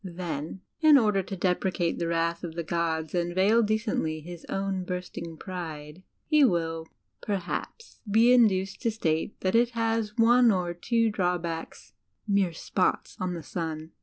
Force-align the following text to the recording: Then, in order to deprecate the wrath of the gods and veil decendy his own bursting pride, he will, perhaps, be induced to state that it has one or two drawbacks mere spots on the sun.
Then, 0.03 0.61
in 0.79 0.97
order 0.97 1.21
to 1.21 1.35
deprecate 1.35 1.99
the 1.99 2.07
wrath 2.07 2.43
of 2.43 2.55
the 2.55 2.63
gods 2.63 3.13
and 3.13 3.35
veil 3.35 3.61
decendy 3.61 4.23
his 4.23 4.45
own 4.49 4.83
bursting 4.83 5.37
pride, 5.37 6.01
he 6.25 6.43
will, 6.43 6.87
perhaps, 7.21 7.99
be 8.09 8.33
induced 8.33 8.81
to 8.81 8.89
state 8.89 9.39
that 9.41 9.53
it 9.53 9.69
has 9.77 10.17
one 10.17 10.49
or 10.49 10.73
two 10.73 11.11
drawbacks 11.11 11.93
mere 12.27 12.51
spots 12.51 13.15
on 13.19 13.35
the 13.35 13.43
sun. 13.43 13.91